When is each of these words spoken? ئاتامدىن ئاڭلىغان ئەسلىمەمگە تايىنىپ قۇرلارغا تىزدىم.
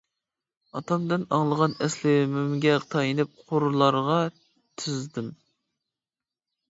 ئاتامدىن 0.79 1.25
ئاڭلىغان 1.37 1.75
ئەسلىمەمگە 1.87 2.73
تايىنىپ 2.95 3.37
قۇرلارغا 3.51 4.19
تىزدىم. 4.83 5.33